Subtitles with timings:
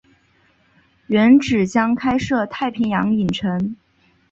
[1.05, 3.75] 原址将开设太平洋影城。